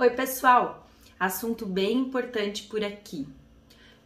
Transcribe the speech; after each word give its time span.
Oi, 0.00 0.08
pessoal! 0.08 0.88
Assunto 1.18 1.66
bem 1.66 1.98
importante 1.98 2.62
por 2.62 2.82
aqui: 2.82 3.28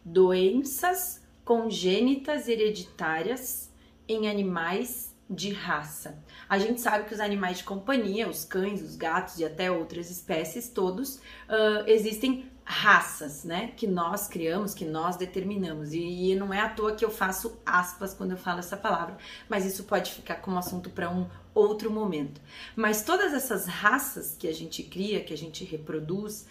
doenças 0.03 1.21
congênitas 1.45 2.49
hereditárias 2.49 3.71
em 4.05 4.27
animais 4.27 5.14
de 5.29 5.51
raça. 5.51 6.17
A 6.47 6.59
gente 6.59 6.79
sabe 6.79 7.05
que 7.05 7.13
os 7.13 7.19
animais 7.19 7.57
de 7.59 7.63
companhia, 7.63 8.29
os 8.29 8.45
cães, 8.45 8.81
os 8.81 8.95
gatos 8.95 9.39
e 9.39 9.45
até 9.45 9.71
outras 9.71 10.11
espécies, 10.11 10.69
todos 10.69 11.15
uh, 11.15 11.83
existem 11.87 12.51
raças, 12.63 13.43
né? 13.43 13.71
Que 13.77 13.85
nós 13.85 14.27
criamos, 14.27 14.73
que 14.73 14.85
nós 14.85 15.15
determinamos. 15.15 15.93
E, 15.93 16.31
e, 16.31 16.35
não 16.35 16.53
é 16.53 16.59
à 16.59 16.69
toa 16.69 16.95
que 16.95 17.05
eu 17.05 17.11
faço 17.11 17.59
aspas 17.65 18.13
quando 18.13 18.31
eu 18.31 18.37
falo 18.37 18.59
essa 18.59 18.75
palavra, 18.75 19.17
mas 19.47 19.65
isso 19.65 19.83
pode 19.83 20.11
ficar 20.11 20.35
como 20.37 20.57
assunto 20.57 20.89
para 20.89 21.09
um 21.09 21.27
outro 21.53 21.91
momento. 21.91 22.41
Mas 22.75 23.03
todas 23.03 23.33
essas 23.33 23.67
raças 23.67 24.35
que 24.37 24.47
a 24.47 24.53
gente 24.53 24.81
cria, 24.81 25.23
que 25.23 25.33
a 25.33 25.37
gente 25.37 25.63
reproduz, 25.63 26.47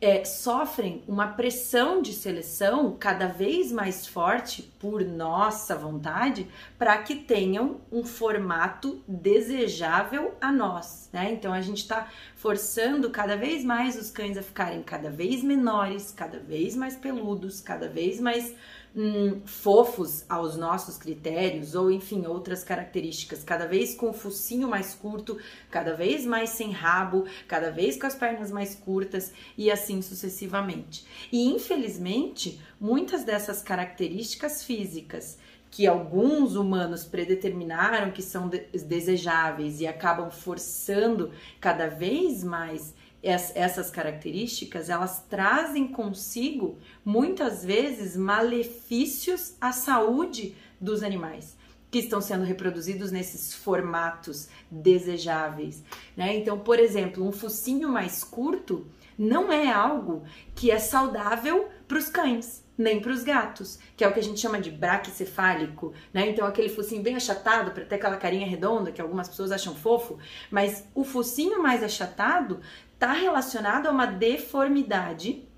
é, 0.00 0.24
sofrem 0.24 1.02
uma 1.08 1.26
pressão 1.26 2.00
de 2.00 2.12
seleção 2.12 2.96
cada 2.98 3.26
vez 3.26 3.72
mais 3.72 4.06
forte 4.06 4.62
por 4.78 5.04
nossa 5.04 5.74
vontade 5.74 6.46
para 6.78 6.96
que 6.98 7.16
tenham 7.16 7.80
um 7.90 8.04
formato 8.04 9.02
desejável 9.08 10.36
a 10.40 10.52
nós, 10.52 11.08
né? 11.12 11.32
Então 11.32 11.52
a 11.52 11.60
gente 11.60 11.78
está 11.78 12.08
forçando 12.36 13.10
cada 13.10 13.36
vez 13.36 13.64
mais 13.64 13.96
os 13.96 14.10
cães 14.10 14.38
a 14.38 14.42
ficarem 14.42 14.82
cada 14.82 15.10
vez 15.10 15.42
menores, 15.42 16.12
cada 16.12 16.38
vez 16.38 16.76
mais 16.76 16.94
peludos, 16.94 17.60
cada 17.60 17.88
vez 17.88 18.20
mais 18.20 18.54
hum, 18.94 19.40
fofos 19.44 20.24
aos 20.28 20.56
nossos 20.56 20.96
critérios, 20.96 21.74
ou 21.74 21.90
enfim, 21.90 22.26
outras 22.26 22.64
características, 22.64 23.42
cada 23.42 23.66
vez 23.66 23.94
com 23.94 24.10
o 24.10 24.12
focinho 24.12 24.68
mais 24.68 24.94
curto, 24.94 25.38
cada 25.70 25.94
vez 25.94 26.24
mais 26.24 26.50
sem 26.50 26.70
rabo, 26.70 27.24
cada 27.46 27.70
vez 27.70 27.98
com 27.98 28.06
as 28.06 28.14
pernas 28.14 28.50
mais 28.50 28.74
curtas 28.74 29.32
e 29.56 29.70
assim 29.70 30.02
sucessivamente. 30.02 31.04
E 31.32 31.48
infelizmente, 31.48 32.60
muitas 32.80 33.24
dessas 33.24 33.62
características 33.62 34.62
físicas 34.62 35.38
que 35.70 35.86
alguns 35.86 36.56
humanos 36.56 37.04
predeterminaram 37.04 38.10
que 38.10 38.22
são 38.22 38.48
desejáveis 38.48 39.80
e 39.80 39.86
acabam 39.86 40.30
forçando 40.30 41.30
cada 41.60 41.88
vez 41.88 42.42
mais 42.42 42.94
essas 43.22 43.90
características, 43.90 44.88
elas 44.88 45.24
trazem 45.28 45.88
consigo 45.88 46.78
muitas 47.04 47.64
vezes 47.64 48.16
malefícios 48.16 49.54
à 49.60 49.72
saúde 49.72 50.54
dos 50.80 51.02
animais 51.02 51.56
que 51.90 51.98
estão 51.98 52.20
sendo 52.20 52.44
reproduzidos 52.44 53.10
nesses 53.10 53.54
formatos 53.54 54.48
desejáveis, 54.70 55.82
né? 56.16 56.36
Então, 56.36 56.58
por 56.58 56.78
exemplo, 56.78 57.26
um 57.26 57.32
focinho 57.32 57.88
mais 57.88 58.22
curto 58.22 58.86
não 59.18 59.50
é 59.50 59.72
algo 59.72 60.22
que 60.54 60.70
é 60.70 60.78
saudável 60.78 61.68
para 61.88 61.98
os 61.98 62.08
cães, 62.08 62.62
nem 62.78 63.00
para 63.00 63.10
os 63.10 63.24
gatos, 63.24 63.80
que 63.96 64.04
é 64.04 64.08
o 64.08 64.12
que 64.12 64.20
a 64.20 64.22
gente 64.22 64.38
chama 64.38 64.60
de 64.60 64.70
braquicefálico, 64.70 65.92
né? 66.14 66.30
Então 66.30 66.46
aquele 66.46 66.68
focinho 66.68 67.02
bem 67.02 67.16
achatado 67.16 67.72
para 67.72 67.84
ter 67.84 67.96
aquela 67.96 68.16
carinha 68.16 68.46
redonda 68.46 68.92
que 68.92 69.02
algumas 69.02 69.28
pessoas 69.28 69.50
acham 69.50 69.74
fofo, 69.74 70.16
mas 70.48 70.84
o 70.94 71.02
focinho 71.02 71.60
mais 71.60 71.82
achatado 71.82 72.60
está 72.94 73.12
relacionado 73.12 73.86
a 73.86 73.90
uma 73.90 74.06
deformidade 74.06 75.48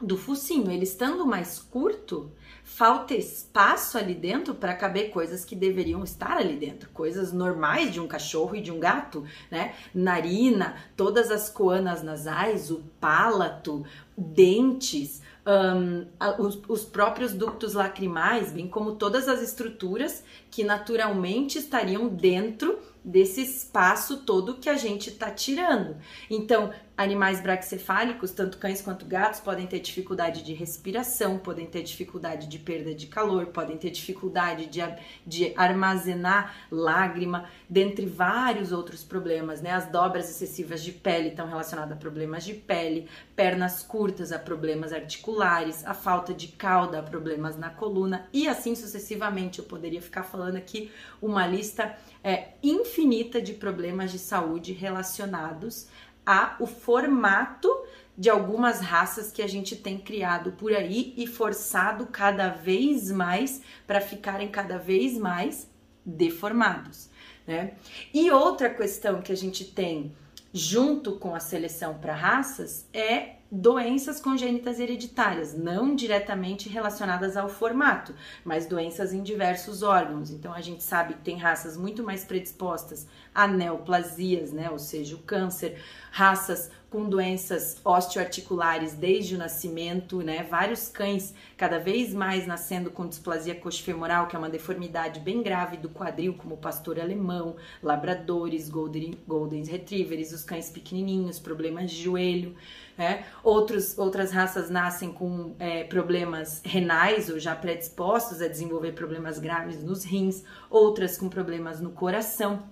do 0.00 0.16
focinho. 0.16 0.70
Ele 0.70 0.84
estando 0.84 1.26
mais 1.26 1.58
curto, 1.58 2.32
falta 2.64 3.14
espaço 3.14 3.98
ali 3.98 4.14
dentro 4.14 4.54
para 4.54 4.74
caber 4.74 5.10
coisas 5.10 5.44
que 5.44 5.54
deveriam 5.54 6.02
estar 6.02 6.36
ali 6.38 6.56
dentro, 6.56 6.88
coisas 6.90 7.32
normais 7.32 7.92
de 7.92 8.00
um 8.00 8.08
cachorro 8.08 8.56
e 8.56 8.62
de 8.62 8.70
um 8.70 8.80
gato, 8.80 9.24
né? 9.50 9.74
Narina, 9.94 10.76
todas 10.96 11.30
as 11.30 11.50
coanas 11.50 12.02
nasais, 12.02 12.70
o 12.70 12.82
palato, 12.98 13.84
dentes, 14.16 15.20
um, 15.50 16.06
os, 16.38 16.60
os, 16.68 16.84
próprios 16.84 17.32
ductos 17.32 17.74
lacrimais, 17.74 18.52
bem 18.52 18.68
como 18.68 18.94
todas 18.94 19.28
as 19.28 19.42
estruturas 19.42 20.22
que 20.50 20.62
naturalmente 20.62 21.58
estariam 21.58 22.08
dentro 22.08 22.78
desse 23.04 23.40
espaço 23.40 24.18
todo 24.18 24.58
que 24.58 24.68
a 24.68 24.76
gente 24.76 25.08
está 25.08 25.30
tirando. 25.30 25.96
Então, 26.28 26.70
animais 27.02 27.40
braquicefálicos, 27.40 28.30
tanto 28.30 28.58
cães 28.58 28.82
quanto 28.82 29.06
gatos, 29.06 29.40
podem 29.40 29.66
ter 29.66 29.80
dificuldade 29.80 30.42
de 30.42 30.52
respiração, 30.52 31.38
podem 31.38 31.64
ter 31.64 31.82
dificuldade 31.82 32.46
de 32.46 32.58
perda 32.58 32.94
de 32.94 33.06
calor, 33.06 33.46
podem 33.46 33.78
ter 33.78 33.88
dificuldade 33.88 34.66
de, 34.66 34.80
de 35.26 35.54
armazenar 35.56 36.54
lágrima, 36.70 37.48
dentre 37.66 38.04
vários 38.04 38.70
outros 38.70 39.02
problemas, 39.02 39.62
né? 39.62 39.70
As 39.70 39.86
dobras 39.86 40.28
excessivas 40.28 40.82
de 40.82 40.92
pele 40.92 41.28
estão 41.28 41.48
relacionadas 41.48 41.92
a 41.92 41.96
problemas 41.96 42.44
de 42.44 42.52
pele, 42.52 43.08
pernas 43.34 43.82
curtas 43.82 44.30
a 44.30 44.38
problemas 44.38 44.92
articulares, 44.92 45.82
a 45.86 45.94
falta 45.94 46.34
de 46.34 46.48
cauda 46.48 46.98
a 46.98 47.02
problemas 47.02 47.56
na 47.56 47.70
coluna 47.70 48.28
e 48.30 48.46
assim 48.46 48.74
sucessivamente. 48.74 49.58
Eu 49.58 49.64
poderia 49.64 50.02
ficar 50.02 50.24
falando 50.24 50.56
aqui 50.56 50.92
uma 51.22 51.46
lista 51.46 51.96
é, 52.22 52.48
infinita 52.62 53.40
de 53.40 53.54
problemas 53.54 54.12
de 54.12 54.18
saúde 54.18 54.74
relacionados 54.74 55.88
a 56.30 56.56
o 56.60 56.66
formato 56.66 57.68
de 58.16 58.30
algumas 58.30 58.80
raças 58.80 59.32
que 59.32 59.42
a 59.42 59.48
gente 59.48 59.74
tem 59.74 59.98
criado 59.98 60.52
por 60.52 60.72
aí 60.72 61.12
e 61.16 61.26
forçado 61.26 62.06
cada 62.06 62.48
vez 62.50 63.10
mais 63.10 63.62
para 63.86 64.00
ficarem 64.00 64.48
cada 64.48 64.78
vez 64.78 65.18
mais 65.18 65.68
deformados, 66.06 67.08
né? 67.46 67.74
E 68.14 68.30
outra 68.30 68.70
questão 68.70 69.20
que 69.20 69.32
a 69.32 69.36
gente 69.36 69.64
tem 69.64 70.14
junto 70.52 71.16
com 71.16 71.34
a 71.34 71.40
seleção 71.40 71.94
para 71.98 72.14
raças 72.14 72.86
é 72.92 73.39
doenças 73.50 74.20
congênitas 74.20 74.78
hereditárias, 74.78 75.54
não 75.54 75.94
diretamente 75.94 76.68
relacionadas 76.68 77.36
ao 77.36 77.48
formato, 77.48 78.14
mas 78.44 78.66
doenças 78.66 79.12
em 79.12 79.22
diversos 79.22 79.82
órgãos. 79.82 80.30
Então 80.30 80.52
a 80.52 80.60
gente 80.60 80.82
sabe 80.82 81.14
que 81.14 81.22
tem 81.22 81.36
raças 81.36 81.76
muito 81.76 82.02
mais 82.02 82.24
predispostas 82.24 83.08
a 83.34 83.48
neoplasias, 83.48 84.52
né, 84.52 84.70
ou 84.70 84.78
seja, 84.78 85.16
o 85.16 85.20
câncer, 85.20 85.82
raças 86.12 86.70
com 86.90 87.08
doenças 87.08 87.80
osteoarticulares 87.84 88.94
desde 88.94 89.36
o 89.36 89.38
nascimento, 89.38 90.22
né? 90.22 90.42
Vários 90.42 90.88
cães 90.88 91.32
cada 91.56 91.78
vez 91.78 92.12
mais 92.12 92.48
nascendo 92.48 92.90
com 92.90 93.06
displasia 93.06 93.54
coxofemoral, 93.54 94.26
que 94.26 94.34
é 94.34 94.38
uma 94.38 94.50
deformidade 94.50 95.20
bem 95.20 95.40
grave 95.40 95.76
do 95.76 95.88
quadril, 95.88 96.34
como 96.34 96.56
pastor 96.56 96.98
alemão, 96.98 97.54
labradores, 97.80 98.68
golden, 98.68 99.16
golden 99.26 99.64
retrievers, 99.64 100.32
os 100.32 100.42
cães 100.42 100.68
pequenininhos, 100.68 101.38
problemas 101.38 101.92
de 101.92 102.02
joelho. 102.02 102.56
Né? 102.98 103.24
Outros, 103.44 103.96
outras 103.96 104.32
raças 104.32 104.68
nascem 104.68 105.12
com 105.12 105.54
é, 105.60 105.84
problemas 105.84 106.60
renais 106.64 107.30
ou 107.30 107.38
já 107.38 107.54
predispostos 107.54 108.42
a 108.42 108.48
desenvolver 108.48 108.92
problemas 108.92 109.38
graves 109.38 109.80
nos 109.82 110.02
rins, 110.02 110.42
outras 110.68 111.16
com 111.16 111.28
problemas 111.28 111.80
no 111.80 111.90
coração 111.90 112.68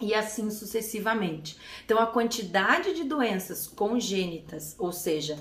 e 0.00 0.14
assim 0.14 0.50
sucessivamente. 0.50 1.56
Então, 1.84 1.98
a 1.98 2.06
quantidade 2.06 2.94
de 2.94 3.04
doenças 3.04 3.66
congênitas, 3.66 4.74
ou 4.78 4.92
seja, 4.92 5.38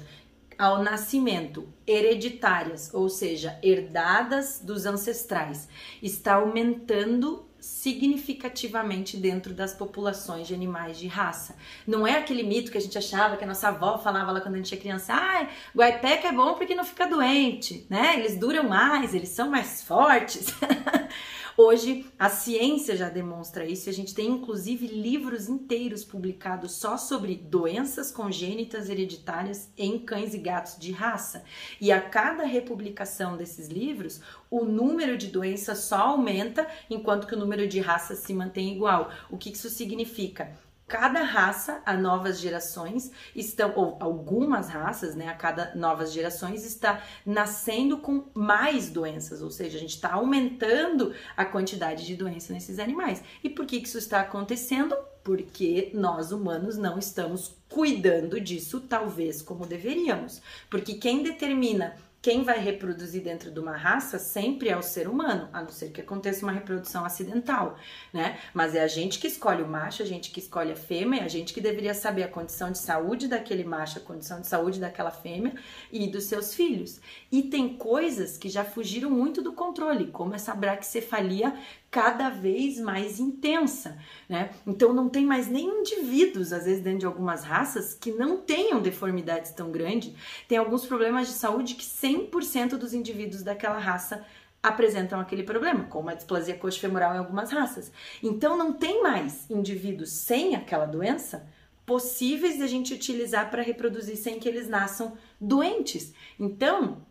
ao 0.57 0.83
nascimento, 0.83 1.67
hereditárias, 1.87 2.93
ou 2.93 3.07
seja, 3.07 3.57
herdadas 3.63 4.59
dos 4.59 4.85
ancestrais, 4.85 5.69
está 6.01 6.35
aumentando 6.35 7.49
significativamente 7.61 9.17
dentro 9.17 9.53
das 9.53 9.73
populações 9.73 10.47
de 10.47 10.53
animais 10.53 10.97
de 10.97 11.07
raça. 11.07 11.55
Não 11.85 12.07
é 12.07 12.17
aquele 12.17 12.43
mito 12.43 12.71
que 12.71 12.77
a 12.77 12.81
gente 12.81 12.97
achava 12.97 13.35
que 13.37 13.43
a 13.43 13.47
nossa 13.47 13.67
avó 13.67 13.97
falava 13.97 14.31
lá 14.31 14.41
quando 14.41 14.55
a 14.55 14.57
gente 14.57 14.73
era 14.73 14.81
criança, 14.81 15.13
ah, 15.13 15.47
guaipeca 15.75 16.29
é 16.29 16.31
bom 16.31 16.53
porque 16.53 16.75
não 16.75 16.85
fica 16.85 17.05
doente, 17.05 17.85
né? 17.89 18.17
Eles 18.17 18.37
duram 18.37 18.67
mais, 18.67 19.13
eles 19.13 19.29
são 19.29 19.49
mais 19.49 19.83
fortes. 19.83 20.47
Hoje 21.61 22.05
a 22.17 22.29
ciência 22.29 22.95
já 22.95 23.09
demonstra 23.09 23.65
isso 23.65 23.89
a 23.89 23.91
gente 23.91 24.15
tem 24.15 24.29
inclusive 24.29 24.87
livros 24.87 25.49
inteiros 25.49 26.05
publicados 26.05 26.71
só 26.71 26.95
sobre 26.95 27.35
doenças 27.35 28.13
congênitas 28.13 28.89
hereditárias 28.89 29.69
em 29.77 29.99
cães 29.99 30.33
e 30.33 30.37
gatos 30.37 30.77
de 30.79 30.93
raça. 30.93 31.43
E 31.81 31.91
a 31.91 31.99
cada 31.99 32.45
republicação 32.45 33.35
desses 33.35 33.67
livros, 33.67 34.21
o 34.49 34.63
número 34.63 35.17
de 35.17 35.27
doenças 35.27 35.79
só 35.79 35.97
aumenta 35.97 36.65
enquanto 36.89 37.27
que 37.27 37.35
o 37.35 37.39
número 37.39 37.67
de 37.67 37.81
raças 37.81 38.19
se 38.19 38.33
mantém 38.33 38.73
igual. 38.73 39.11
O 39.29 39.37
que 39.37 39.49
isso 39.49 39.69
significa? 39.69 40.57
Cada 40.89 41.21
raça 41.21 41.81
a 41.85 41.93
novas 41.93 42.39
gerações 42.39 43.11
estão 43.35 43.71
ou 43.75 43.95
algumas 43.99 44.67
raças, 44.67 45.15
né, 45.15 45.27
a 45.27 45.35
cada 45.35 45.73
novas 45.75 46.11
gerações 46.11 46.65
está 46.65 47.03
nascendo 47.23 47.99
com 47.99 48.25
mais 48.33 48.89
doenças, 48.89 49.41
ou 49.43 49.51
seja, 49.51 49.77
a 49.77 49.79
gente 49.79 49.95
está 49.95 50.13
aumentando 50.13 51.13
a 51.37 51.45
quantidade 51.45 52.05
de 52.05 52.15
doença 52.15 52.51
nesses 52.51 52.79
animais. 52.79 53.23
E 53.43 53.49
por 53.49 53.67
que, 53.67 53.79
que 53.79 53.87
isso 53.87 53.99
está 53.99 54.21
acontecendo? 54.21 54.97
Porque 55.23 55.91
nós 55.93 56.31
humanos 56.31 56.75
não 56.75 56.97
estamos 56.97 57.55
cuidando 57.69 58.41
disso 58.41 58.81
talvez 58.81 59.43
como 59.43 59.67
deveríamos. 59.67 60.41
Porque 60.69 60.95
quem 60.95 61.21
determina 61.21 61.95
quem 62.21 62.43
vai 62.43 62.59
reproduzir 62.59 63.23
dentro 63.23 63.49
de 63.49 63.59
uma 63.59 63.77
raça 63.77 64.19
sempre 64.19 64.67
é 64.67 64.77
o 64.77 64.81
ser 64.81 65.07
humano, 65.07 65.47
a 65.53 65.61
não 65.61 65.69
ser 65.69 65.89
que 65.91 66.01
aconteça 66.01 66.45
uma 66.45 66.51
reprodução 66.51 67.05
acidental, 67.05 67.77
né? 68.13 68.37
Mas 68.53 68.75
é 68.75 68.83
a 68.83 68.87
gente 68.87 69.19
que 69.19 69.27
escolhe 69.27 69.63
o 69.63 69.67
macho, 69.67 70.03
a 70.03 70.05
gente 70.05 70.29
que 70.31 70.39
escolhe 70.39 70.73
a 70.73 70.75
fêmea, 70.75 71.21
é 71.21 71.23
a 71.23 71.29
gente 71.29 71.53
que 71.53 71.61
deveria 71.61 71.93
saber 71.93 72.23
a 72.23 72.27
condição 72.27 72.71
de 72.71 72.77
saúde 72.77 73.27
daquele 73.27 73.63
macho, 73.63 73.99
a 73.99 74.01
condição 74.01 74.41
de 74.41 74.47
saúde 74.47 74.79
daquela 74.81 75.11
fêmea 75.11 75.53
e 75.91 76.07
dos 76.07 76.25
seus 76.25 76.53
filhos. 76.53 76.99
E 77.31 77.43
tem 77.43 77.77
coisas 77.77 78.37
que 78.37 78.49
já 78.49 78.65
fugiram 78.65 79.09
muito 79.09 79.41
do 79.41 79.53
controle, 79.53 80.07
como 80.07 80.35
essa 80.35 80.53
braquicefalia 80.53 81.53
cada 81.91 82.29
vez 82.29 82.79
mais 82.79 83.19
intensa, 83.19 83.97
né? 84.27 84.51
Então 84.65 84.93
não 84.93 85.09
tem 85.09 85.25
mais 85.25 85.47
nem 85.47 85.65
indivíduos, 85.65 86.53
às 86.53 86.65
vezes 86.65 86.83
dentro 86.83 86.99
de 86.99 87.05
algumas 87.05 87.43
raças, 87.43 87.95
que 87.95 88.11
não 88.11 88.37
tenham 88.37 88.79
deformidades 88.79 89.51
tão 89.51 89.71
grandes. 89.71 90.13
Tem 90.47 90.57
alguns 90.57 90.85
problemas 90.85 91.27
de 91.27 91.33
saúde 91.33 91.73
que 91.73 91.85
100% 92.09 92.77
dos 92.77 92.93
indivíduos 92.93 93.43
daquela 93.43 93.77
raça 93.77 94.25
apresentam 94.61 95.19
aquele 95.19 95.43
problema, 95.43 95.85
como 95.85 96.09
a 96.09 96.13
displasia 96.13 96.55
coxofemoral 96.55 97.15
em 97.15 97.19
algumas 97.19 97.51
raças. 97.51 97.91
Então 98.21 98.57
não 98.57 98.73
tem 98.73 99.01
mais 99.01 99.49
indivíduos 99.49 100.09
sem 100.09 100.55
aquela 100.55 100.85
doença 100.85 101.47
possíveis 101.85 102.57
de 102.57 102.63
a 102.63 102.67
gente 102.67 102.93
utilizar 102.93 103.49
para 103.49 103.63
reproduzir 103.63 104.17
sem 104.17 104.37
que 104.37 104.47
eles 104.47 104.67
nasçam 104.67 105.17
doentes. 105.41 106.13
Então, 106.39 107.03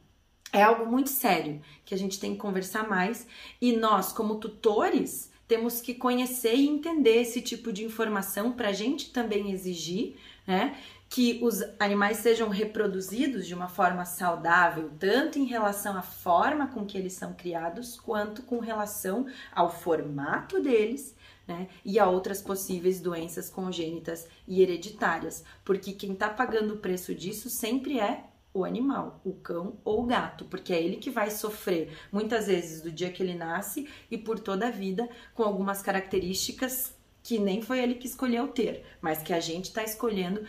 é 0.52 0.62
algo 0.62 0.86
muito 0.86 1.10
sério 1.10 1.60
que 1.84 1.94
a 1.94 1.98
gente 1.98 2.20
tem 2.20 2.32
que 2.32 2.38
conversar 2.38 2.88
mais 2.88 3.26
e 3.60 3.72
nós, 3.72 4.12
como 4.12 4.36
tutores, 4.36 5.32
temos 5.48 5.80
que 5.80 5.94
conhecer 5.94 6.54
e 6.54 6.68
entender 6.68 7.22
esse 7.22 7.40
tipo 7.40 7.72
de 7.72 7.84
informação 7.84 8.52
para 8.52 8.68
a 8.68 8.72
gente 8.72 9.10
também 9.10 9.50
exigir, 9.50 10.16
né? 10.46 10.76
Que 11.08 11.40
os 11.42 11.62
animais 11.78 12.18
sejam 12.18 12.48
reproduzidos 12.48 13.46
de 13.46 13.54
uma 13.54 13.68
forma 13.68 14.04
saudável, 14.04 14.90
tanto 14.98 15.38
em 15.38 15.44
relação 15.44 15.96
à 15.96 16.02
forma 16.02 16.66
com 16.68 16.84
que 16.84 16.98
eles 16.98 17.14
são 17.14 17.32
criados, 17.32 17.98
quanto 17.98 18.42
com 18.42 18.58
relação 18.58 19.26
ao 19.52 19.70
formato 19.70 20.60
deles 20.60 21.16
né? 21.48 21.66
E 21.82 21.98
a 21.98 22.06
outras 22.06 22.42
possíveis 22.42 23.00
doenças 23.00 23.48
congênitas 23.48 24.28
e 24.46 24.60
hereditárias, 24.60 25.42
porque 25.64 25.92
quem 25.92 26.12
está 26.12 26.28
pagando 26.28 26.74
o 26.74 26.78
preço 26.78 27.14
disso 27.14 27.48
sempre 27.48 27.98
é 27.98 28.24
o 28.52 28.64
animal, 28.64 29.20
o 29.24 29.32
cão 29.32 29.78
ou 29.84 30.02
o 30.02 30.06
gato, 30.06 30.44
porque 30.44 30.72
é 30.72 30.82
ele 30.82 30.96
que 30.96 31.10
vai 31.10 31.30
sofrer 31.30 31.96
muitas 32.12 32.46
vezes 32.46 32.82
do 32.82 32.92
dia 32.92 33.10
que 33.10 33.22
ele 33.22 33.34
nasce 33.34 33.88
e 34.10 34.18
por 34.18 34.38
toda 34.38 34.68
a 34.68 34.70
vida 34.70 35.08
com 35.34 35.42
algumas 35.42 35.80
características 35.80 36.94
que 37.22 37.38
nem 37.38 37.60
foi 37.60 37.80
ele 37.80 37.94
que 37.94 38.06
escolheu 38.06 38.48
ter, 38.48 38.84
mas 39.00 39.22
que 39.22 39.32
a 39.32 39.40
gente 39.40 39.66
está 39.66 39.82
escolhendo 39.82 40.46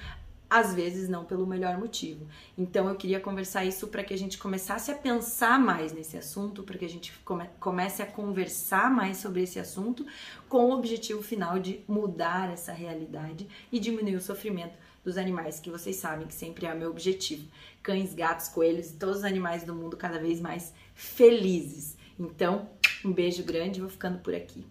às 0.50 0.74
vezes 0.74 1.08
não 1.08 1.24
pelo 1.24 1.46
melhor 1.46 1.78
motivo. 1.78 2.28
Então 2.58 2.90
eu 2.90 2.96
queria 2.96 3.20
conversar 3.20 3.66
isso 3.66 3.88
para 3.88 4.04
que 4.04 4.14
a 4.14 4.18
gente 4.18 4.38
começasse 4.38 4.92
a 4.92 4.96
pensar 4.96 5.60
mais 5.60 5.94
nesse 5.94 6.18
assunto, 6.18 6.64
para 6.64 6.78
que 6.78 6.86
a 6.86 6.90
gente 6.90 7.14
come 7.24 7.48
comece 7.60 8.02
a 8.02 8.06
conversar 8.06 8.90
mais 8.90 9.18
sobre 9.18 9.44
esse 9.44 9.60
assunto, 9.60 10.06
com 10.48 10.66
o 10.66 10.74
objetivo 10.74 11.22
final 11.22 11.60
de 11.60 11.82
mudar 11.88 12.52
essa 12.52 12.74
realidade 12.74 13.48
e 13.72 13.80
diminuir 13.80 14.16
o 14.16 14.22
sofrimento 14.22 14.78
dos 15.04 15.18
animais, 15.18 15.60
que 15.60 15.70
vocês 15.70 15.96
sabem 15.96 16.28
que 16.28 16.34
sempre 16.34 16.66
é 16.66 16.74
o 16.74 16.78
meu 16.78 16.90
objetivo. 16.90 17.48
Cães, 17.82 18.14
gatos, 18.14 18.48
coelhos 18.50 18.92
e 18.92 18.96
todos 18.96 19.18
os 19.18 19.24
animais 19.24 19.64
do 19.64 19.74
mundo 19.74 19.96
cada 19.96 20.20
vez 20.20 20.42
mais 20.42 20.74
felizes. 20.94 21.98
Então, 22.20 22.70
um 23.06 23.14
beijo 23.14 23.44
grande, 23.44 23.80
vou 23.80 23.90
ficando 23.90 24.20
por 24.20 24.36
aqui. 24.36 24.66